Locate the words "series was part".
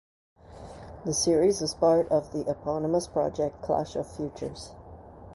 1.13-2.09